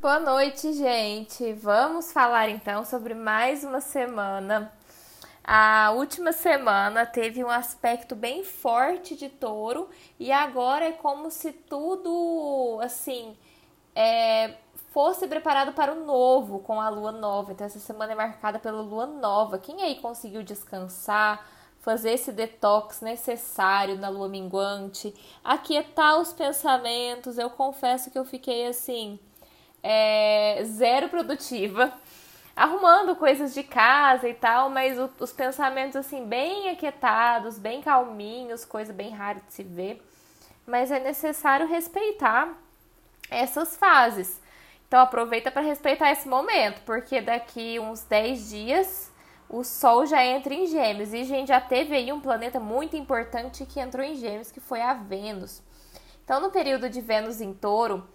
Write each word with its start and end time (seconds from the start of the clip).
Boa 0.00 0.20
noite, 0.20 0.72
gente. 0.74 1.52
Vamos 1.54 2.12
falar 2.12 2.48
então 2.48 2.84
sobre 2.84 3.14
mais 3.14 3.64
uma 3.64 3.80
semana. 3.80 4.72
A 5.42 5.90
última 5.90 6.30
semana 6.32 7.04
teve 7.04 7.42
um 7.42 7.50
aspecto 7.50 8.14
bem 8.14 8.44
forte 8.44 9.16
de 9.16 9.28
touro 9.28 9.88
e 10.16 10.30
agora 10.30 10.84
é 10.84 10.92
como 10.92 11.32
se 11.32 11.50
tudo 11.52 12.78
assim 12.80 13.36
é, 13.92 14.54
fosse 14.92 15.26
preparado 15.26 15.72
para 15.72 15.92
o 15.92 16.04
novo 16.04 16.60
com 16.60 16.80
a 16.80 16.88
lua 16.88 17.10
nova. 17.10 17.50
Então, 17.50 17.66
essa 17.66 17.80
semana 17.80 18.12
é 18.12 18.14
marcada 18.14 18.60
pela 18.60 18.80
lua 18.80 19.04
nova. 19.06 19.58
Quem 19.58 19.82
aí 19.82 19.96
conseguiu 19.96 20.44
descansar? 20.44 21.44
fazer 21.80 22.10
esse 22.10 22.32
detox 22.32 23.00
necessário 23.00 23.96
na 23.96 24.08
lua 24.08 24.28
minguante, 24.28 25.14
aquietar 25.42 26.20
os 26.20 26.32
pensamentos. 26.32 27.38
Eu 27.38 27.48
confesso 27.50 28.10
que 28.10 28.18
eu 28.18 28.24
fiquei 28.24 28.66
assim, 28.66 29.18
é, 29.82 30.62
zero 30.64 31.08
produtiva, 31.08 31.92
arrumando 32.54 33.14
coisas 33.16 33.54
de 33.54 33.62
casa 33.62 34.28
e 34.28 34.34
tal, 34.34 34.68
mas 34.70 34.98
o, 34.98 35.10
os 35.20 35.32
pensamentos 35.32 35.96
assim, 35.96 36.24
bem 36.24 36.70
aquietados, 36.70 37.58
bem 37.58 37.80
calminhos, 37.80 38.64
coisa 38.64 38.92
bem 38.92 39.10
rara 39.10 39.40
de 39.46 39.52
se 39.52 39.62
ver. 39.62 40.02
Mas 40.66 40.90
é 40.90 40.98
necessário 40.98 41.66
respeitar 41.66 42.54
essas 43.30 43.76
fases. 43.76 44.40
Então 44.86 45.00
aproveita 45.00 45.50
para 45.50 45.62
respeitar 45.62 46.10
esse 46.10 46.26
momento, 46.26 46.80
porque 46.84 47.20
daqui 47.20 47.78
uns 47.78 48.02
10 48.04 48.48
dias 48.48 49.12
o 49.48 49.64
Sol 49.64 50.04
já 50.04 50.24
entra 50.24 50.52
em 50.52 50.66
Gêmeos 50.66 51.12
e 51.12 51.20
a 51.20 51.24
gente 51.24 51.48
já 51.48 51.60
teve 51.60 51.94
aí 51.94 52.12
um 52.12 52.20
planeta 52.20 52.60
muito 52.60 52.96
importante 52.96 53.64
que 53.64 53.80
entrou 53.80 54.04
em 54.04 54.14
Gêmeos, 54.14 54.50
que 54.50 54.60
foi 54.60 54.82
a 54.82 54.92
Vênus. 54.92 55.62
Então, 56.22 56.40
no 56.40 56.50
período 56.50 56.90
de 56.90 57.00
Vênus 57.00 57.40
em 57.40 57.54
Touro, 57.54 58.06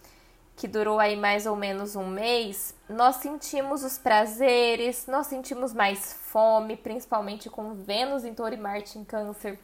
que 0.55 0.67
durou 0.67 0.99
aí 0.99 1.15
mais 1.15 1.45
ou 1.45 1.55
menos 1.55 1.95
um 1.95 2.07
mês, 2.07 2.75
nós 2.87 3.17
sentimos 3.17 3.83
os 3.83 3.97
prazeres, 3.97 5.07
nós 5.07 5.27
sentimos 5.27 5.73
mais 5.73 6.13
fome, 6.13 6.77
principalmente 6.77 7.49
com 7.49 7.73
Vênus 7.73 8.23
em 8.23 8.33
Touro 8.33 8.53
e 8.53 8.57
Marte 8.57 8.97
em 8.97 9.03
Câncer. 9.03 9.59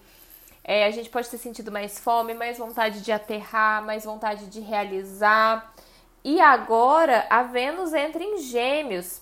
É, 0.63 0.85
a 0.85 0.91
gente 0.91 1.09
pode 1.09 1.29
ter 1.29 1.37
sentido 1.37 1.71
mais 1.71 1.99
fome, 1.99 2.33
mais 2.33 2.57
vontade 2.57 3.01
de 3.01 3.11
aterrar, 3.11 3.83
mais 3.83 4.03
vontade 4.03 4.47
de 4.47 4.59
realizar. 4.59 5.73
E 6.23 6.41
agora 6.41 7.25
a 7.29 7.43
Vênus 7.43 7.93
entra 7.93 8.23
em 8.23 8.39
Gêmeos. 8.39 9.21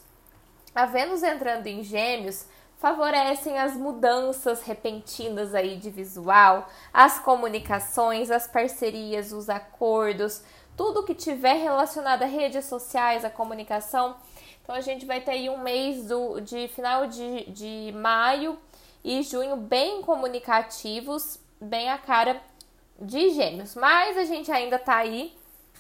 A 0.74 0.86
Vênus 0.86 1.24
entrando 1.24 1.68
em 1.68 1.84
Gêmeos 1.84 2.48
favorecem 2.78 3.58
as 3.58 3.76
mudanças 3.76 4.62
repentinas 4.62 5.56
aí 5.56 5.78
de 5.78 5.90
visual, 5.90 6.70
as 6.94 7.20
comunicações, 7.20 8.30
as 8.30 8.48
parcerias, 8.48 9.32
os 9.32 9.50
acordos, 9.50 10.44
tudo 10.78 11.04
que 11.04 11.16
tiver 11.16 11.56
relacionado 11.56 12.22
a 12.22 12.28
redes 12.28 12.66
sociais, 12.66 13.26
a 13.26 13.30
comunicação. 13.32 14.16
Então 14.62 14.76
a 14.76 14.82
gente 14.82 15.06
vai 15.06 15.20
ter 15.20 15.32
aí 15.32 15.50
um 15.50 15.58
mês 15.58 16.06
do, 16.06 16.40
de 16.40 16.68
final 16.68 17.08
de, 17.08 17.46
de 17.50 17.92
maio 17.96 18.58
e 19.04 19.24
junho 19.24 19.58
bem 19.58 20.04
comunicativos, 20.04 21.40
bem 21.60 21.90
a 21.90 21.98
cara 21.98 22.40
de 23.00 23.32
gêmeos. 23.32 23.74
Mas 23.74 24.18
a 24.18 24.26
gente 24.26 24.52
ainda 24.52 24.78
tá 24.78 24.98
aí 24.98 25.36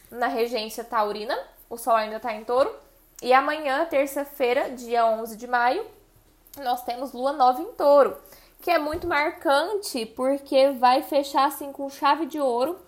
na 0.09 0.27
regência 0.27 0.83
taurina, 0.83 1.37
o 1.69 1.77
sol 1.77 1.95
ainda 1.95 2.19
tá 2.19 2.33
em 2.33 2.43
touro. 2.43 2.73
E 3.21 3.31
amanhã, 3.33 3.85
terça-feira, 3.85 4.71
dia 4.71 5.05
11 5.05 5.37
de 5.37 5.47
maio, 5.47 5.85
nós 6.59 6.83
temos 6.83 7.13
lua 7.13 7.33
nova 7.33 7.61
em 7.61 7.71
touro, 7.73 8.17
que 8.61 8.71
é 8.71 8.79
muito 8.79 9.05
marcante 9.05 10.05
porque 10.07 10.71
vai 10.71 11.03
fechar 11.03 11.45
assim 11.45 11.71
com 11.71 11.89
chave 11.89 12.25
de 12.25 12.39
ouro 12.39 12.79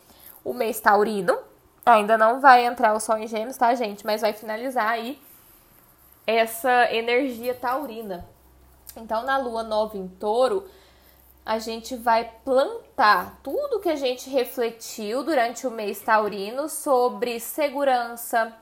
o 0.43 0.53
mês 0.53 0.79
taurino 0.79 1.48
Ainda 1.85 2.17
não 2.17 2.39
vai 2.39 2.65
entrar 2.65 2.93
o 2.93 2.99
Sol 2.99 3.17
em 3.17 3.27
Gêmeos, 3.27 3.57
tá, 3.57 3.73
gente? 3.73 4.05
Mas 4.05 4.21
vai 4.21 4.33
finalizar 4.33 4.87
aí 4.87 5.19
essa 6.27 6.93
energia 6.93 7.53
taurina. 7.53 8.25
Então, 8.95 9.23
na 9.23 9.37
lua 9.37 9.63
nova 9.63 9.97
em 9.97 10.07
touro, 10.07 10.69
a 11.45 11.57
gente 11.57 11.95
vai 11.95 12.31
plantar 12.45 13.39
tudo 13.41 13.79
que 13.79 13.89
a 13.89 13.95
gente 13.95 14.29
refletiu 14.29 15.23
durante 15.23 15.65
o 15.65 15.71
mês 15.71 15.99
taurino 15.99 16.69
sobre 16.69 17.39
segurança 17.39 18.53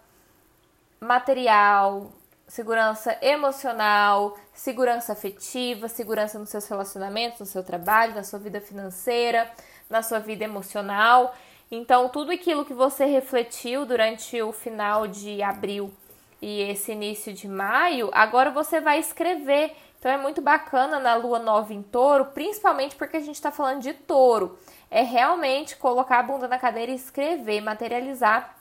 material, 1.00 2.12
segurança 2.48 3.18
emocional, 3.22 4.38
segurança 4.54 5.12
afetiva, 5.12 5.90
segurança 5.90 6.40
nos 6.40 6.50
seus 6.50 6.66
relacionamentos, 6.68 7.40
no 7.40 7.46
seu 7.46 7.64
trabalho, 7.64 8.16
na 8.16 8.24
sua 8.24 8.40
vida 8.40 8.62
financeira, 8.62 9.52
na 9.90 10.02
sua 10.02 10.20
vida 10.20 10.46
emocional. 10.46 11.36
Então, 11.70 12.08
tudo 12.08 12.32
aquilo 12.32 12.64
que 12.64 12.74
você 12.74 13.06
refletiu 13.06 13.86
durante 13.86 14.42
o 14.42 14.52
final 14.52 15.06
de 15.06 15.42
abril 15.42 15.94
e 16.42 16.62
esse 16.62 16.94
início 16.94 17.34
de 17.34 17.48
maio, 17.48 18.10
agora 18.14 18.50
você 18.50 18.80
vai 18.80 19.00
escrever. 19.00 19.76
Então, 20.00 20.12
é 20.12 20.18
muito 20.18 20.42
bacana 20.42 21.00
na 21.00 21.16
lua 21.16 21.40
nova 21.40 21.74
em 21.74 21.82
touro, 21.82 22.26
principalmente 22.26 22.96
porque 22.96 23.18
a 23.18 23.22
gente 23.22 23.36
está 23.36 23.52
falando 23.52 23.82
de 23.82 23.94
touro. 23.94 24.58
É 24.90 25.02
realmente 25.02 25.76
colocar 25.76 26.20
a 26.20 26.24
bunda 26.24 26.48
na 26.48 26.58
cadeira 26.58 26.92
e 26.92 26.96
escrever, 26.96 27.60
materializar 27.62 28.56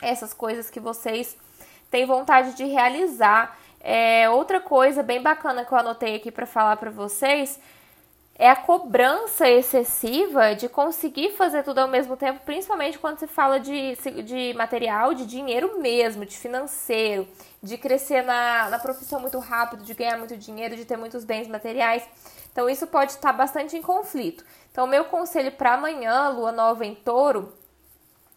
essas 0.00 0.32
coisas 0.32 0.70
que 0.70 0.78
vocês 0.78 1.36
têm 1.90 2.06
vontade 2.06 2.54
de 2.54 2.64
realizar. 2.64 3.58
É, 3.80 4.28
outra 4.30 4.60
coisa 4.60 5.02
bem 5.02 5.20
bacana 5.20 5.64
que 5.64 5.72
eu 5.72 5.78
anotei 5.78 6.14
aqui 6.14 6.30
para 6.30 6.46
falar 6.46 6.76
para 6.76 6.90
vocês 6.90 7.58
é 8.38 8.48
a 8.48 8.54
cobrança 8.54 9.48
excessiva 9.50 10.54
de 10.54 10.68
conseguir 10.68 11.30
fazer 11.30 11.64
tudo 11.64 11.80
ao 11.80 11.88
mesmo 11.88 12.16
tempo, 12.16 12.40
principalmente 12.44 12.96
quando 12.96 13.18
se 13.18 13.26
fala 13.26 13.58
de, 13.58 13.96
de 14.22 14.54
material, 14.54 15.12
de 15.12 15.26
dinheiro 15.26 15.80
mesmo, 15.80 16.24
de 16.24 16.38
financeiro, 16.38 17.26
de 17.60 17.76
crescer 17.76 18.22
na, 18.22 18.70
na 18.70 18.78
profissão 18.78 19.18
muito 19.18 19.40
rápido, 19.40 19.82
de 19.82 19.92
ganhar 19.92 20.16
muito 20.16 20.36
dinheiro, 20.36 20.76
de 20.76 20.84
ter 20.84 20.96
muitos 20.96 21.24
bens 21.24 21.48
materiais. 21.48 22.04
Então, 22.52 22.70
isso 22.70 22.86
pode 22.86 23.12
estar 23.12 23.32
bastante 23.32 23.76
em 23.76 23.82
conflito. 23.82 24.44
Então, 24.70 24.86
meu 24.86 25.04
conselho 25.06 25.50
para 25.50 25.74
amanhã, 25.74 26.28
lua 26.28 26.52
nova 26.52 26.86
em 26.86 26.94
touro, 26.94 27.52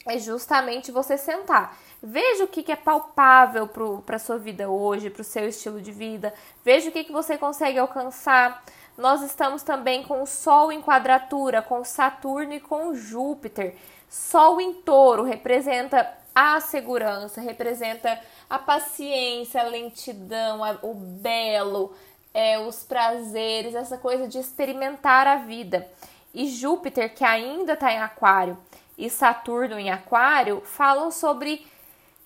é 0.07 0.17
justamente 0.17 0.91
você 0.91 1.15
sentar. 1.15 1.77
Veja 2.01 2.43
o 2.43 2.47
que, 2.47 2.63
que 2.63 2.71
é 2.71 2.75
palpável 2.75 3.67
para 3.67 4.15
a 4.15 4.19
sua 4.19 4.39
vida 4.39 4.67
hoje, 4.67 5.11
para 5.11 5.21
o 5.21 5.23
seu 5.23 5.47
estilo 5.47 5.79
de 5.79 5.91
vida. 5.91 6.33
Veja 6.65 6.89
o 6.89 6.91
que, 6.91 7.03
que 7.03 7.11
você 7.11 7.37
consegue 7.37 7.77
alcançar 7.77 8.63
nós 8.97 9.21
estamos 9.21 9.63
também 9.63 10.03
com 10.03 10.21
o 10.21 10.27
Sol 10.27 10.71
em 10.71 10.81
quadratura, 10.81 11.61
com 11.61 11.83
Saturno 11.83 12.53
e 12.53 12.59
com 12.59 12.93
Júpiter. 12.93 13.75
Sol 14.09 14.59
em 14.59 14.73
touro 14.73 15.23
representa 15.23 16.11
a 16.35 16.59
segurança, 16.59 17.41
representa 17.41 18.19
a 18.49 18.59
paciência, 18.59 19.61
a 19.61 19.65
lentidão, 19.65 20.63
a, 20.63 20.77
o 20.81 20.93
belo, 20.93 21.93
é, 22.33 22.59
os 22.59 22.83
prazeres, 22.83 23.75
essa 23.75 23.97
coisa 23.97 24.27
de 24.27 24.37
experimentar 24.37 25.27
a 25.27 25.37
vida. 25.37 25.87
E 26.33 26.47
Júpiter, 26.47 27.13
que 27.13 27.23
ainda 27.23 27.73
está 27.73 27.91
em 27.91 27.99
Aquário, 27.99 28.57
e 28.97 29.09
Saturno 29.09 29.79
em 29.79 29.89
Aquário, 29.89 30.61
falam 30.61 31.11
sobre 31.11 31.65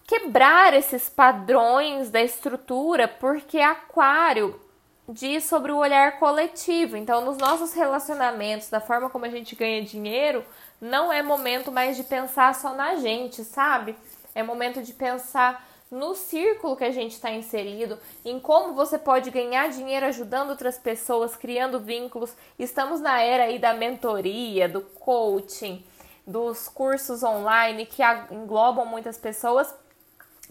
quebrar 0.05 0.73
esses 0.73 1.09
padrões 1.09 2.09
da 2.09 2.21
estrutura, 2.21 3.07
porque 3.07 3.59
Aquário 3.59 4.59
diz 5.07 5.43
sobre 5.43 5.71
o 5.71 5.77
olhar 5.77 6.19
coletivo. 6.19 6.97
Então, 6.97 7.23
nos 7.23 7.37
nossos 7.37 7.73
relacionamentos, 7.73 8.69
da 8.69 8.79
forma 8.79 9.09
como 9.09 9.25
a 9.25 9.29
gente 9.29 9.55
ganha 9.55 9.83
dinheiro, 9.83 10.43
não 10.81 11.11
é 11.11 11.21
momento 11.21 11.71
mais 11.71 11.95
de 11.95 12.03
pensar 12.03 12.53
só 12.55 12.73
na 12.73 12.95
gente, 12.95 13.43
sabe? 13.43 13.95
É 14.33 14.43
momento 14.43 14.81
de 14.81 14.93
pensar 14.93 15.65
no 15.89 16.15
círculo 16.15 16.75
que 16.75 16.83
a 16.83 16.91
gente 16.91 17.13
está 17.13 17.31
inserido, 17.31 17.97
em 18.23 18.39
como 18.39 18.73
você 18.73 18.97
pode 18.97 19.29
ganhar 19.29 19.69
dinheiro 19.69 20.07
ajudando 20.07 20.49
outras 20.49 20.77
pessoas, 20.77 21.35
criando 21.35 21.79
vínculos. 21.79 22.33
Estamos 22.57 22.99
na 22.99 23.21
era 23.21 23.43
aí 23.43 23.59
da 23.59 23.73
mentoria, 23.73 24.67
do 24.67 24.81
coaching, 24.81 25.85
dos 26.25 26.67
cursos 26.67 27.23
online 27.23 27.85
que 27.85 28.01
englobam 28.31 28.85
muitas 28.85 29.17
pessoas. 29.17 29.73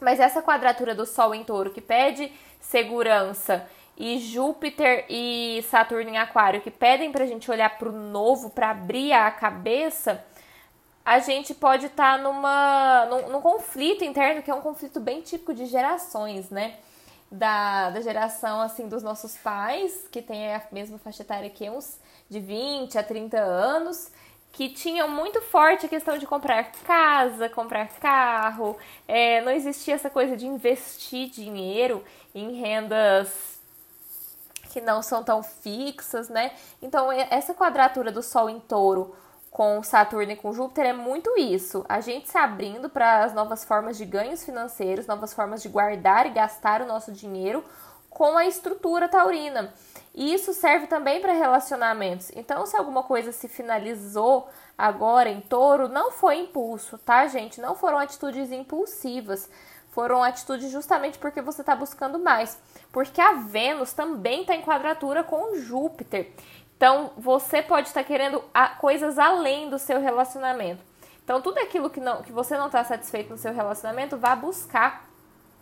Mas 0.01 0.21
essa 0.21 0.43
quadratura 0.43 0.95
do 0.95 1.05
Sol 1.05 1.35
em 1.35 1.45
touro 1.45 1.71
que 1.71 1.81
pede 1.81 2.33
segurança 2.61 3.69
e 3.96 4.19
Júpiter 4.19 5.06
e 5.08 5.64
Saturno 5.70 6.11
em 6.11 6.19
Aquário, 6.19 6.61
que 6.61 6.70
pedem 6.70 7.12
para 7.12 7.25
a 7.25 7.26
gente 7.26 7.50
olhar 7.50 7.79
para 7.79 7.88
o 7.88 7.93
novo, 7.93 8.50
para 8.50 8.70
abrir 8.70 9.12
a 9.12 9.31
cabeça, 9.31 10.25
a 11.05 11.19
gente 11.19 11.55
pode 11.55 11.87
estar 11.87 12.17
tá 12.17 12.23
numa 12.23 13.06
num, 13.06 13.29
num, 13.32 13.41
conflito 13.41 14.05
interno 14.05 14.43
que 14.43 14.50
é 14.50 14.55
um 14.55 14.61
conflito 14.61 14.99
bem 14.99 15.20
típico 15.20 15.55
de 15.55 15.67
gerações, 15.67 16.50
né? 16.50 16.76
Da, 17.31 17.91
da 17.91 18.00
geração 18.00 18.61
assim 18.61 18.88
dos 18.88 19.02
nossos 19.02 19.37
pais, 19.37 20.08
que 20.11 20.23
tem 20.23 20.55
a 20.55 20.62
mesma 20.73 20.99
faixa 20.99 21.23
etária 21.23 21.50
que 21.50 21.69
uns 21.69 21.99
de 22.29 22.40
20 22.40 22.97
a 22.97 23.02
30 23.02 23.38
anos, 23.38 24.11
que 24.52 24.69
tinham 24.69 25.08
muito 25.08 25.43
forte 25.43 25.87
a 25.87 25.88
questão 25.88 26.17
de 26.17 26.26
comprar 26.26 26.70
casa, 26.87 27.49
comprar 27.49 27.88
carro, 27.99 28.76
é, 29.06 29.40
não 29.43 29.52
existia 29.52 29.94
essa 29.94 30.08
coisa 30.08 30.37
de 30.37 30.47
investir 30.47 31.29
dinheiro 31.29 32.05
em 32.35 32.52
rendas 32.52 33.54
que 34.75 34.81
não 34.81 35.00
são 35.03 35.23
tão 35.23 35.41
fixas, 35.41 36.29
né? 36.29 36.50
Então, 36.82 37.12
essa 37.12 37.55
quadratura 37.55 38.11
do 38.11 38.25
Sol 38.25 38.50
em 38.50 38.59
touro 38.59 39.15
com 39.49 39.81
Saturno 39.85 40.32
e 40.32 40.37
com 40.37 40.53
Júpiter 40.53 40.87
é 40.87 40.93
muito 40.93 41.38
isso. 41.38 41.87
A 41.88 42.00
gente 42.00 42.29
se 42.29 42.37
abrindo 42.37 42.91
para 42.91 43.23
as 43.23 43.32
novas 43.32 43.65
formas 43.65 43.97
de 43.97 44.05
ganhos 44.05 44.44
financeiros, 44.44 45.06
novas 45.06 45.32
formas 45.32 45.62
de 45.62 45.69
guardar 45.69 46.26
e 46.26 46.31
gastar 46.31 46.82
o 46.82 46.87
nosso 46.87 47.12
dinheiro 47.12 47.65
com 48.11 48.37
a 48.37 48.47
estrutura 48.47 49.09
taurina. 49.09 49.73
E 50.12 50.35
isso 50.35 50.53
serve 50.53 50.88
também 50.88 51.21
para 51.21 51.32
relacionamentos. 51.32 52.32
Então, 52.35 52.67
se 52.67 52.76
alguma 52.76 53.05
coisa 53.05 53.31
se 53.31 53.47
finalizou 53.47 54.49
agora 54.76 55.31
em 55.31 55.41
touro, 55.41 55.88
não 55.88 56.11
foi 56.11 56.38
impulso, 56.38 56.99
tá, 56.99 57.29
gente? 57.29 57.61
Não 57.61 57.76
foram 57.76 57.99
atitudes 57.99 58.50
impulsivas. 58.50 59.49
Foram 59.94 60.25
atitudes 60.25 60.73
justamente 60.73 61.19
porque 61.19 61.41
você 61.41 61.61
está 61.61 61.76
buscando 61.76 62.19
mais. 62.19 62.58
Porque 62.91 63.20
a 63.20 63.35
Vênus 63.35 63.93
também 63.93 64.41
está 64.41 64.52
em 64.56 64.61
quadratura 64.61 65.23
com 65.23 65.56
Júpiter. 65.56 66.32
Então, 66.76 67.12
você 67.17 67.62
pode 67.62 67.87
estar 67.87 68.02
querendo 68.02 68.43
coisas 68.81 69.20
além 69.20 69.70
do 69.70 69.79
seu 69.79 70.00
relacionamento. 70.00 70.82
Então, 71.23 71.41
tudo 71.41 71.58
aquilo 71.58 71.88
que, 71.88 72.00
não, 72.00 72.23
que 72.23 72.32
você 72.32 72.58
não 72.58 72.67
está 72.67 72.82
satisfeito 72.82 73.31
no 73.31 73.38
seu 73.38 73.55
relacionamento, 73.55 74.17
vá 74.17 74.35
buscar. 74.35 75.08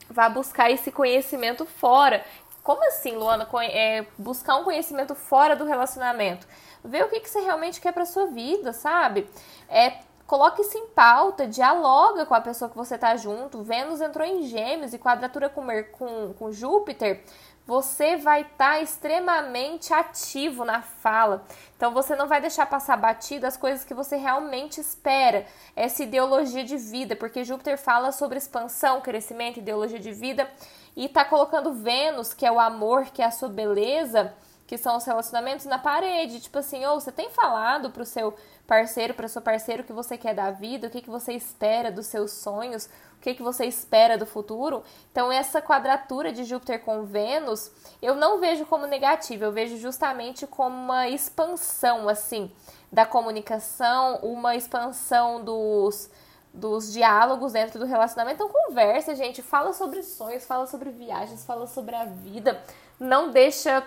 Vá 0.08 0.30
buscar 0.30 0.70
esse 0.70 0.90
conhecimento 0.90 1.66
fora. 1.66 2.24
Como 2.62 2.82
assim, 2.88 3.14
Luana? 3.14 3.46
É, 3.64 4.06
buscar 4.16 4.56
um 4.56 4.64
conhecimento 4.64 5.14
fora 5.14 5.54
do 5.54 5.66
relacionamento. 5.66 6.46
Ver 6.82 7.04
o 7.04 7.08
que, 7.10 7.20
que 7.20 7.28
você 7.28 7.40
realmente 7.40 7.82
quer 7.82 7.92
para 7.92 8.06
sua 8.06 8.28
vida, 8.28 8.72
sabe? 8.72 9.28
É, 9.68 9.98
coloque 10.32 10.62
isso 10.62 10.78
em 10.78 10.86
pauta, 10.86 11.46
dialoga 11.46 12.24
com 12.24 12.32
a 12.32 12.40
pessoa 12.40 12.70
que 12.70 12.76
você 12.76 12.94
está 12.94 13.14
junto. 13.16 13.62
Vênus 13.62 14.00
entrou 14.00 14.26
em 14.26 14.44
gêmeos 14.44 14.94
e 14.94 14.98
quadratura 14.98 15.50
com, 15.50 15.66
com, 15.92 16.32
com 16.32 16.50
Júpiter 16.50 17.22
você 17.66 18.16
vai 18.16 18.40
estar 18.40 18.72
tá 18.72 18.80
extremamente 18.80 19.92
ativo 19.92 20.64
na 20.64 20.80
fala. 20.80 21.44
Então 21.76 21.92
você 21.92 22.16
não 22.16 22.26
vai 22.26 22.40
deixar 22.40 22.66
passar 22.66 22.96
batido 22.96 23.46
as 23.46 23.58
coisas 23.58 23.84
que 23.84 23.92
você 23.92 24.16
realmente 24.16 24.80
espera. 24.80 25.46
Essa 25.76 26.02
ideologia 26.02 26.64
de 26.64 26.78
vida, 26.78 27.14
porque 27.14 27.44
Júpiter 27.44 27.76
fala 27.76 28.10
sobre 28.10 28.38
expansão, 28.38 29.02
crescimento, 29.02 29.58
ideologia 29.58 30.00
de 30.00 30.12
vida 30.12 30.50
e 30.96 31.04
está 31.04 31.26
colocando 31.26 31.74
Vênus, 31.74 32.32
que 32.32 32.46
é 32.46 32.50
o 32.50 32.58
amor, 32.58 33.04
que 33.06 33.20
é 33.20 33.26
a 33.26 33.30
sua 33.30 33.50
beleza, 33.50 34.34
que 34.72 34.78
são 34.78 34.96
os 34.96 35.04
relacionamentos 35.04 35.66
na 35.66 35.78
parede. 35.78 36.40
Tipo 36.40 36.60
assim, 36.60 36.82
ou 36.86 36.96
oh, 36.96 37.00
você 37.00 37.12
tem 37.12 37.28
falado 37.28 37.90
pro 37.90 38.06
seu 38.06 38.34
parceiro, 38.66 39.12
para 39.12 39.28
sua 39.28 39.42
parceira 39.42 39.82
o 39.82 39.84
que 39.84 39.92
você 39.92 40.16
quer 40.16 40.34
da 40.34 40.50
vida, 40.50 40.86
o 40.86 40.90
que, 40.90 41.02
que 41.02 41.10
você 41.10 41.34
espera 41.34 41.92
dos 41.92 42.06
seus 42.06 42.30
sonhos, 42.30 42.86
o 43.18 43.20
que, 43.20 43.34
que 43.34 43.42
você 43.42 43.66
espera 43.66 44.16
do 44.16 44.24
futuro. 44.24 44.82
Então, 45.10 45.30
essa 45.30 45.60
quadratura 45.60 46.32
de 46.32 46.44
Júpiter 46.44 46.82
com 46.82 47.04
Vênus, 47.04 47.70
eu 48.00 48.14
não 48.14 48.40
vejo 48.40 48.64
como 48.64 48.86
negativa, 48.86 49.44
eu 49.44 49.52
vejo 49.52 49.76
justamente 49.76 50.46
como 50.46 50.74
uma 50.74 51.06
expansão, 51.06 52.08
assim, 52.08 52.50
da 52.90 53.04
comunicação, 53.04 54.20
uma 54.22 54.56
expansão 54.56 55.44
dos 55.44 56.08
dos 56.54 56.92
diálogos 56.92 57.52
dentro 57.52 57.78
do 57.78 57.86
relacionamento. 57.86 58.42
Então 58.42 58.48
conversa, 58.48 59.14
gente, 59.14 59.40
fala 59.40 59.72
sobre 59.72 60.02
sonhos, 60.02 60.44
fala 60.44 60.66
sobre 60.66 60.90
viagens, 60.90 61.46
fala 61.46 61.66
sobre 61.66 61.94
a 61.94 62.04
vida. 62.04 62.62
Não 63.00 63.30
deixa 63.30 63.82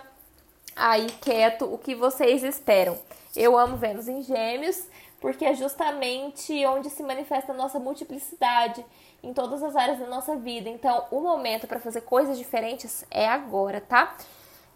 aí 0.76 1.06
quieto 1.20 1.64
o 1.64 1.78
que 1.78 1.94
vocês 1.94 2.44
esperam. 2.44 2.96
Eu 3.34 3.58
amo 3.58 3.76
Vênus 3.76 4.06
em 4.06 4.22
Gêmeos 4.22 4.86
porque 5.20 5.44
é 5.44 5.54
justamente 5.54 6.64
onde 6.66 6.90
se 6.90 7.02
manifesta 7.02 7.52
a 7.52 7.54
nossa 7.54 7.78
multiplicidade 7.78 8.84
em 9.22 9.32
todas 9.32 9.62
as 9.62 9.74
áreas 9.74 9.98
da 9.98 10.06
nossa 10.06 10.36
vida. 10.36 10.68
Então, 10.68 11.04
o 11.10 11.20
momento 11.20 11.66
para 11.66 11.80
fazer 11.80 12.02
coisas 12.02 12.36
diferentes 12.36 13.04
é 13.10 13.26
agora, 13.26 13.80
tá? 13.80 14.14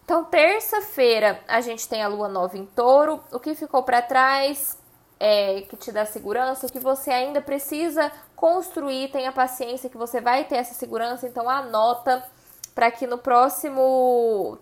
Então, 0.03 0.25
terça-feira 0.25 1.39
a 1.47 1.61
gente 1.61 1.87
tem 1.87 2.01
a 2.01 2.07
lua 2.07 2.27
nova 2.27 2.57
em 2.57 2.65
touro. 2.65 3.23
O 3.31 3.39
que 3.39 3.53
ficou 3.53 3.83
para 3.83 4.01
trás 4.01 4.77
é 5.19 5.61
que 5.69 5.77
te 5.77 5.91
dá 5.91 6.05
segurança, 6.05 6.65
o 6.65 6.71
que 6.71 6.79
você 6.79 7.11
ainda 7.11 7.39
precisa 7.39 8.11
construir, 8.35 9.11
tenha 9.11 9.31
paciência 9.31 9.89
que 9.89 9.97
você 9.97 10.19
vai 10.19 10.45
ter 10.45 10.55
essa 10.55 10.73
segurança, 10.73 11.27
então 11.27 11.47
anota 11.47 12.25
para 12.73 12.91
que 12.91 13.05
no 13.07 13.17
próximo 13.17 14.57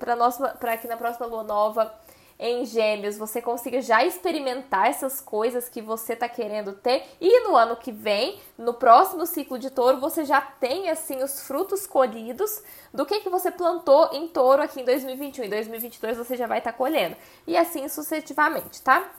para 0.60 0.78
que 0.78 0.88
na 0.88 0.98
próxima 0.98 1.26
lua 1.26 1.44
nova 1.44 1.94
em 2.40 2.66
Gêmeos 2.66 3.18
você 3.18 3.42
consiga 3.42 3.82
já 3.82 4.04
experimentar 4.06 4.88
essas 4.88 5.20
coisas 5.20 5.68
que 5.68 5.82
você 5.82 6.14
está 6.14 6.30
querendo 6.30 6.72
ter 6.72 7.04
e 7.20 7.42
no 7.42 7.56
ano 7.56 7.76
que 7.76 7.92
vem, 7.92 8.40
no 8.58 8.74
próximo 8.74 9.26
ciclo 9.26 9.60
de 9.60 9.70
Touro, 9.70 10.00
você 10.00 10.24
já 10.24 10.40
tem 10.40 10.90
assim 10.90 11.22
os 11.22 11.42
frutos 11.42 11.86
colhidos 11.86 12.64
do 12.94 13.06
que 13.06 13.20
que 13.20 13.30
você 13.30 13.52
plantou 13.52 14.10
em 14.14 14.30
Touro 14.30 14.62
aqui 14.62 14.80
em 14.80 14.86
2021. 14.86 15.44
Em 15.46 15.50
2022 15.50 16.18
você 16.18 16.38
já 16.38 16.48
vai 16.48 16.60
estar 16.60 16.72
tá 16.72 16.78
colhendo 16.78 17.18
e 17.46 17.58
assim 17.58 17.90
sucessivamente, 17.90 18.82
tá? 18.82 19.12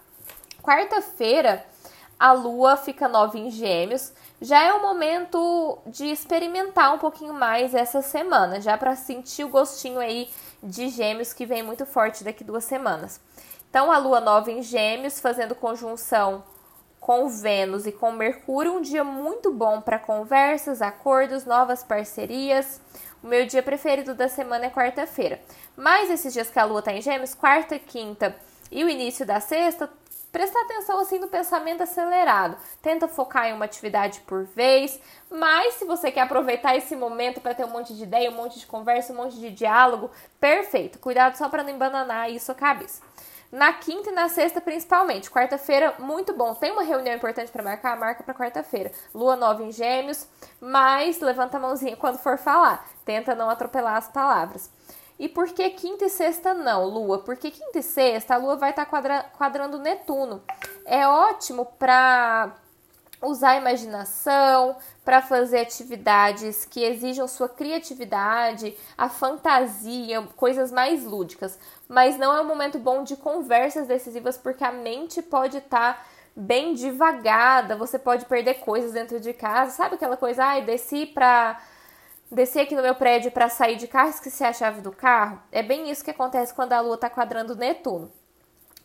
Quarta-feira 0.62 1.64
a 2.20 2.32
lua 2.32 2.76
fica 2.76 3.08
nova 3.08 3.38
em 3.38 3.50
Gêmeos. 3.50 4.12
Já 4.43 4.62
é 4.62 4.75
o 4.75 4.82
momento 4.82 5.78
de 5.87 6.05
experimentar 6.05 6.94
um 6.94 6.99
pouquinho 6.99 7.32
mais 7.32 7.75
essa 7.75 8.02
semana, 8.02 8.61
já 8.61 8.76
para 8.76 8.94
sentir 8.94 9.43
o 9.44 9.49
gostinho 9.49 9.99
aí 9.99 10.28
de 10.62 10.90
Gêmeos 10.90 11.32
que 11.32 11.46
vem 11.46 11.62
muito 11.62 11.87
forte 11.87 12.22
daqui 12.22 12.44
duas 12.44 12.64
semanas. 12.64 13.19
Então, 13.70 13.90
a 13.90 13.96
lua 13.96 14.20
nova 14.20 14.50
em 14.50 14.61
Gêmeos, 14.61 15.19
fazendo 15.19 15.55
conjunção 15.55 16.44
com 17.00 17.26
Vênus 17.26 17.87
e 17.87 17.93
com 17.93 18.12
Mercúrio, 18.12 18.75
um 18.75 18.82
dia 18.82 19.02
muito 19.02 19.50
bom 19.50 19.81
para 19.81 19.99
conversas, 19.99 20.82
acordos, 20.82 21.46
novas 21.46 21.82
parcerias. 21.82 22.82
O 23.22 23.26
meu 23.26 23.46
dia 23.46 23.62
preferido 23.62 24.14
da 24.14 24.28
semana 24.28 24.67
é 24.67 24.70
quarta-feira. 24.70 25.40
Mas 25.75 26.11
esses 26.11 26.34
dias 26.34 26.50
que 26.50 26.58
a 26.58 26.64
lua 26.64 26.81
está 26.81 26.93
em 26.93 27.00
Gêmeos, 27.00 27.34
quarta, 27.34 27.78
quinta 27.78 28.37
e 28.70 28.84
o 28.84 28.90
início 28.90 29.25
da 29.25 29.40
sexta, 29.40 29.88
prestar 30.32 30.61
atenção 30.62 30.99
assim 31.00 31.19
no 31.19 31.29
pensamento 31.29 31.82
acelerado. 31.82 32.56
Tenta 32.82 33.09
focar 33.09 33.47
em 33.47 33.53
uma 33.53 33.65
atividade 33.65 34.21
por 34.21 34.44
vez, 34.44 35.00
mas 35.31 35.75
se 35.75 35.85
você 35.85 36.11
quer 36.11 36.23
aproveitar 36.23 36.77
esse 36.77 36.94
momento 36.97 37.41
para 37.41 37.55
ter 37.55 37.65
um 37.65 37.71
monte 37.71 37.94
de 37.94 38.03
ideia, 38.03 38.31
um 38.31 38.35
monte 38.35 38.59
de 38.59 38.67
conversa, 38.67 39.12
um 39.12 39.17
monte 39.17 39.37
de 39.38 39.50
diálogo, 39.50 40.11
perfeito. 40.38 40.99
Cuidado 40.99 41.37
só 41.37 41.49
para 41.49 41.62
não 41.62 41.71
embananar 41.71 42.31
isso 42.31 42.50
a 42.53 42.55
cabeça. 42.55 43.03
Na 43.53 43.73
quinta 43.73 44.11
e 44.11 44.12
na 44.12 44.29
sexta, 44.29 44.61
principalmente. 44.61 45.29
Quarta-feira, 45.29 45.97
muito 45.99 46.32
bom. 46.32 46.55
Tem 46.55 46.71
uma 46.71 46.85
reunião 46.85 47.17
importante 47.17 47.50
para 47.50 47.65
marcar? 47.65 47.99
Marca 47.99 48.23
para 48.23 48.32
quarta-feira. 48.32 48.93
Lua 49.12 49.35
nova 49.35 49.65
em 49.65 49.73
Gêmeos, 49.73 50.29
mas 50.61 51.19
levanta 51.19 51.56
a 51.56 51.61
mãozinha 51.61 51.97
quando 51.97 52.19
for 52.19 52.38
falar. 52.38 52.88
Tenta 53.05 53.35
não 53.35 53.50
atropelar 53.50 53.97
as 53.97 54.06
palavras. 54.06 54.71
E 55.20 55.28
por 55.28 55.49
que 55.52 55.69
quinta 55.69 56.06
e 56.06 56.08
sexta 56.08 56.55
não, 56.55 56.87
Lua? 56.87 57.19
Porque 57.19 57.50
quinta 57.50 57.78
e 57.78 57.82
sexta 57.82 58.34
a 58.34 58.37
Lua 58.38 58.56
vai 58.56 58.70
estar 58.70 58.87
tá 58.87 58.90
quadra, 58.90 59.22
quadrando 59.37 59.78
Netuno. 59.78 60.43
É 60.87 61.06
ótimo 61.06 61.67
para 61.78 62.56
usar 63.20 63.50
a 63.50 63.56
imaginação, 63.56 64.76
para 65.05 65.20
fazer 65.20 65.58
atividades 65.58 66.64
que 66.64 66.82
exijam 66.82 67.28
sua 67.28 67.50
criatividade, 67.50 68.74
a 68.96 69.10
fantasia, 69.10 70.22
coisas 70.36 70.72
mais 70.72 71.05
lúdicas. 71.05 71.58
Mas 71.86 72.17
não 72.17 72.34
é 72.34 72.41
um 72.41 72.46
momento 72.46 72.79
bom 72.79 73.03
de 73.03 73.15
conversas 73.15 73.86
decisivas 73.86 74.39
porque 74.39 74.65
a 74.65 74.72
mente 74.72 75.20
pode 75.20 75.58
estar 75.58 75.96
tá 75.98 76.05
bem 76.34 76.72
divagada, 76.72 77.77
você 77.77 77.98
pode 77.98 78.24
perder 78.24 78.55
coisas 78.60 78.93
dentro 78.93 79.20
de 79.20 79.34
casa. 79.34 79.72
Sabe 79.72 79.96
aquela 79.96 80.17
coisa, 80.17 80.43
ai, 80.46 80.62
desci 80.62 81.05
para 81.05 81.60
descer 82.31 82.60
aqui 82.60 82.75
no 82.75 82.82
meu 82.82 82.94
prédio 82.94 83.31
para 83.31 83.49
sair 83.49 83.77
de 83.77 83.89
carro, 83.89 84.10
esqueci 84.10 84.44
a 84.44 84.53
chave 84.53 84.81
do 84.81 84.93
carro. 84.93 85.41
É 85.51 85.63
bem 85.63 85.91
isso 85.91 86.05
que 86.05 86.10
acontece 86.10 86.55
quando 86.55 86.72
a 86.72 86.81
Lua 86.81 86.94
está 86.94 87.10
quadrando 87.10 87.56
Netuno. 87.56 88.10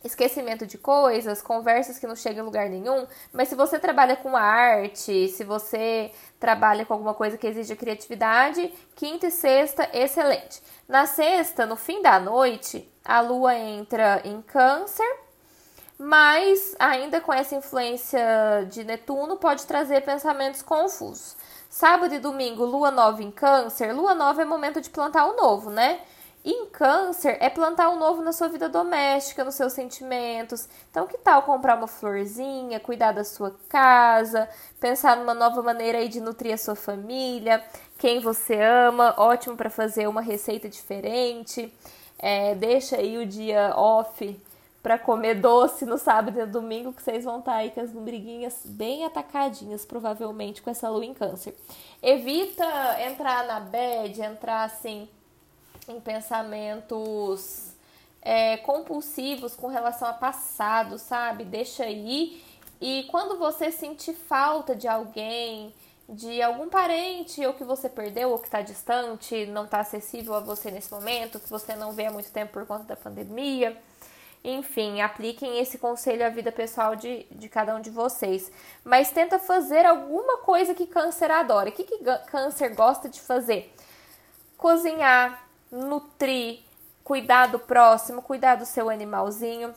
Esquecimento 0.04 0.66
de 0.66 0.78
coisas, 0.78 1.42
conversas 1.42 1.98
que 1.98 2.06
não 2.06 2.14
chegam 2.14 2.42
em 2.42 2.46
lugar 2.46 2.68
nenhum. 2.68 3.06
Mas 3.32 3.48
se 3.48 3.54
você 3.54 3.78
trabalha 3.78 4.16
com 4.16 4.36
arte, 4.36 5.28
se 5.28 5.42
você 5.42 6.12
trabalha 6.38 6.84
com 6.84 6.92
alguma 6.92 7.14
coisa 7.14 7.36
que 7.36 7.46
exige 7.46 7.74
criatividade, 7.74 8.72
quinta 8.94 9.26
e 9.26 9.30
sexta, 9.30 9.88
excelente. 9.92 10.62
Na 10.88 11.06
sexta, 11.06 11.66
no 11.66 11.76
fim 11.76 12.02
da 12.02 12.20
noite, 12.20 12.88
a 13.04 13.20
Lua 13.20 13.56
entra 13.56 14.20
em 14.24 14.40
Câncer, 14.42 15.18
mas 15.98 16.76
ainda 16.78 17.20
com 17.20 17.32
essa 17.32 17.56
influência 17.56 18.20
de 18.70 18.84
Netuno, 18.84 19.38
pode 19.38 19.66
trazer 19.66 20.02
pensamentos 20.02 20.62
confusos. 20.62 21.36
Sábado 21.78 22.14
e 22.14 22.18
domingo, 22.18 22.64
lua 22.64 22.90
nova 22.90 23.22
em 23.22 23.30
Câncer. 23.30 23.92
Lua 23.94 24.14
nova 24.14 24.40
é 24.40 24.46
momento 24.46 24.80
de 24.80 24.88
plantar 24.88 25.26
o 25.26 25.36
novo, 25.36 25.68
né? 25.68 26.00
Em 26.42 26.64
Câncer 26.70 27.36
é 27.38 27.50
plantar 27.50 27.90
o 27.90 27.96
novo 27.96 28.22
na 28.22 28.32
sua 28.32 28.48
vida 28.48 28.66
doméstica, 28.66 29.44
nos 29.44 29.56
seus 29.56 29.74
sentimentos. 29.74 30.66
Então, 30.90 31.06
que 31.06 31.18
tal 31.18 31.42
comprar 31.42 31.76
uma 31.76 31.86
florzinha, 31.86 32.80
cuidar 32.80 33.12
da 33.12 33.24
sua 33.24 33.54
casa, 33.68 34.48
pensar 34.80 35.18
numa 35.18 35.34
nova 35.34 35.62
maneira 35.62 35.98
aí 35.98 36.08
de 36.08 36.18
nutrir 36.18 36.54
a 36.54 36.56
sua 36.56 36.74
família, 36.74 37.62
quem 37.98 38.20
você 38.20 38.58
ama, 38.58 39.14
ótimo 39.18 39.54
para 39.54 39.68
fazer 39.68 40.08
uma 40.08 40.22
receita 40.22 40.70
diferente. 40.70 41.70
É, 42.18 42.54
deixa 42.54 42.96
aí 42.96 43.18
o 43.18 43.26
dia 43.26 43.74
off 43.76 44.40
para 44.86 45.00
comer 45.00 45.34
doce 45.40 45.84
no 45.84 45.98
sábado 45.98 46.38
e 46.38 46.46
no 46.46 46.52
domingo, 46.52 46.92
que 46.92 47.02
vocês 47.02 47.24
vão 47.24 47.40
estar 47.40 47.50
tá 47.50 47.58
aí 47.58 47.72
com 47.72 47.80
as 47.80 47.92
lombriguinhas 47.92 48.60
bem 48.64 49.04
atacadinhas, 49.04 49.84
provavelmente, 49.84 50.62
com 50.62 50.70
essa 50.70 50.88
lua 50.88 51.04
em 51.04 51.12
câncer. 51.12 51.56
Evita 52.00 52.64
entrar 53.02 53.44
na 53.48 53.58
bed, 53.58 54.22
entrar 54.22 54.62
assim 54.62 55.08
em 55.88 55.98
pensamentos 55.98 57.72
é, 58.22 58.58
compulsivos 58.58 59.56
com 59.56 59.66
relação 59.66 60.06
a 60.06 60.12
passado, 60.12 61.00
sabe? 61.00 61.44
Deixa 61.44 61.82
aí 61.82 62.40
E 62.80 63.08
quando 63.10 63.36
você 63.40 63.72
sentir 63.72 64.14
falta 64.14 64.72
de 64.72 64.86
alguém, 64.86 65.74
de 66.08 66.40
algum 66.40 66.68
parente 66.68 67.44
ou 67.44 67.54
que 67.54 67.64
você 67.64 67.88
perdeu 67.88 68.30
ou 68.30 68.38
que 68.38 68.46
está 68.46 68.62
distante, 68.62 69.46
não 69.46 69.64
está 69.64 69.80
acessível 69.80 70.34
a 70.34 70.38
você 70.38 70.70
nesse 70.70 70.92
momento, 70.92 71.40
que 71.40 71.50
você 71.50 71.74
não 71.74 71.90
vê 71.90 72.06
há 72.06 72.12
muito 72.12 72.30
tempo 72.30 72.52
por 72.52 72.64
conta 72.64 72.84
da 72.84 72.94
pandemia. 72.94 73.76
Enfim, 74.48 75.00
apliquem 75.00 75.58
esse 75.58 75.76
conselho 75.76 76.24
à 76.24 76.28
vida 76.28 76.52
pessoal 76.52 76.94
de, 76.94 77.26
de 77.32 77.48
cada 77.48 77.74
um 77.74 77.80
de 77.80 77.90
vocês. 77.90 78.48
Mas 78.84 79.10
tenta 79.10 79.40
fazer 79.40 79.84
alguma 79.84 80.38
coisa 80.38 80.72
que 80.72 80.86
câncer 80.86 81.32
adora. 81.32 81.68
O 81.70 81.72
que, 81.72 81.82
que 81.82 81.98
câncer 82.30 82.72
gosta 82.72 83.08
de 83.08 83.20
fazer? 83.20 83.74
Cozinhar, 84.56 85.44
nutrir, 85.68 86.60
cuidar 87.02 87.46
do 87.48 87.58
próximo, 87.58 88.22
cuidar 88.22 88.54
do 88.54 88.64
seu 88.64 88.88
animalzinho. 88.88 89.74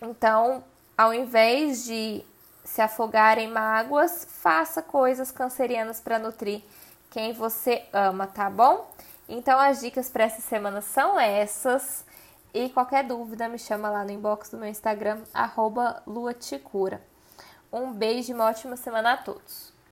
Então, 0.00 0.64
ao 0.96 1.12
invés 1.12 1.84
de 1.84 2.24
se 2.64 2.80
afogar 2.80 3.36
em 3.36 3.46
mágoas, 3.46 4.26
faça 4.40 4.80
coisas 4.80 5.30
cancerianas 5.30 6.00
para 6.00 6.18
nutrir 6.18 6.62
quem 7.10 7.34
você 7.34 7.84
ama, 7.92 8.26
tá 8.26 8.48
bom? 8.48 8.90
Então 9.28 9.60
as 9.60 9.80
dicas 9.80 10.08
para 10.08 10.24
essa 10.24 10.40
semana 10.40 10.80
são 10.80 11.20
essas. 11.20 12.05
E 12.58 12.70
qualquer 12.70 13.04
dúvida 13.04 13.50
me 13.50 13.58
chama 13.58 13.90
lá 13.90 14.02
no 14.02 14.10
inbox 14.10 14.48
do 14.48 14.56
meu 14.56 14.66
Instagram, 14.66 15.20
arroba 15.34 16.02
luaticura. 16.06 17.02
Um 17.70 17.92
beijo 17.92 18.30
e 18.30 18.34
uma 18.34 18.46
ótima 18.46 18.78
semana 18.78 19.12
a 19.12 19.16
todos. 19.18 19.75